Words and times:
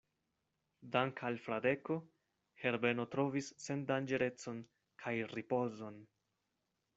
Dank' 0.93 1.19
al 1.27 1.35
Fradeko, 1.43 1.97
Herbeno 2.63 3.05
trovis 3.17 3.51
sendanĝerecon 3.67 4.65
kaj 5.05 5.15
ripozon. 5.37 6.03